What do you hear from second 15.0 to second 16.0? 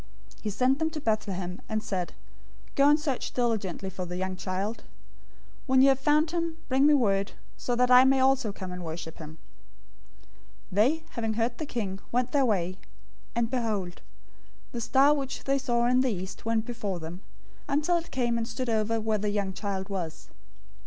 which they saw